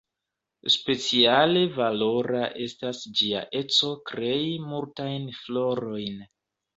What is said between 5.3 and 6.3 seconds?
florojn.